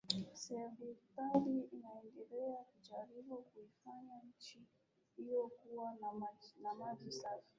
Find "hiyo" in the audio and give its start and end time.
5.17-5.47